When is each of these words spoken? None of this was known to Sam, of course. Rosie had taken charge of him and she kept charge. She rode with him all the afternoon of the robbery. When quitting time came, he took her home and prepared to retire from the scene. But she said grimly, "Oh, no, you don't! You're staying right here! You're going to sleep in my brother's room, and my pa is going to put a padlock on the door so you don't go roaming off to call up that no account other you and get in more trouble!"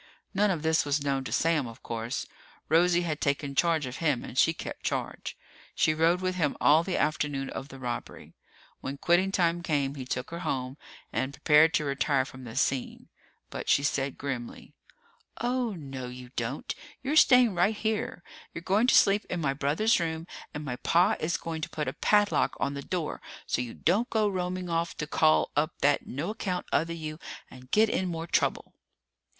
None 0.33 0.49
of 0.49 0.63
this 0.63 0.83
was 0.83 1.03
known 1.03 1.23
to 1.25 1.31
Sam, 1.31 1.67
of 1.67 1.83
course. 1.83 2.25
Rosie 2.69 3.03
had 3.03 3.21
taken 3.21 3.53
charge 3.53 3.85
of 3.85 3.97
him 3.97 4.23
and 4.23 4.35
she 4.35 4.51
kept 4.51 4.81
charge. 4.83 5.37
She 5.75 5.93
rode 5.93 6.21
with 6.21 6.33
him 6.33 6.57
all 6.59 6.83
the 6.83 6.97
afternoon 6.97 7.51
of 7.51 7.67
the 7.67 7.77
robbery. 7.77 8.33
When 8.79 8.97
quitting 8.97 9.31
time 9.31 9.61
came, 9.61 9.93
he 9.93 10.05
took 10.05 10.31
her 10.31 10.39
home 10.39 10.77
and 11.13 11.33
prepared 11.33 11.75
to 11.75 11.85
retire 11.85 12.25
from 12.25 12.45
the 12.45 12.55
scene. 12.55 13.09
But 13.51 13.69
she 13.69 13.83
said 13.83 14.17
grimly, 14.17 14.73
"Oh, 15.39 15.73
no, 15.73 16.07
you 16.07 16.31
don't! 16.35 16.73
You're 17.03 17.15
staying 17.15 17.53
right 17.53 17.75
here! 17.75 18.23
You're 18.55 18.63
going 18.63 18.87
to 18.87 18.95
sleep 18.95 19.23
in 19.29 19.39
my 19.39 19.53
brother's 19.53 19.99
room, 19.99 20.25
and 20.51 20.65
my 20.65 20.77
pa 20.77 21.15
is 21.19 21.37
going 21.37 21.61
to 21.61 21.69
put 21.69 21.87
a 21.87 21.93
padlock 21.93 22.55
on 22.59 22.73
the 22.73 22.81
door 22.81 23.21
so 23.45 23.61
you 23.61 23.75
don't 23.75 24.09
go 24.09 24.27
roaming 24.27 24.67
off 24.67 24.97
to 24.97 25.05
call 25.05 25.51
up 25.55 25.75
that 25.81 26.07
no 26.07 26.31
account 26.31 26.65
other 26.71 26.91
you 26.91 27.19
and 27.51 27.69
get 27.69 27.87
in 27.87 28.07
more 28.09 28.25
trouble!" 28.25 28.73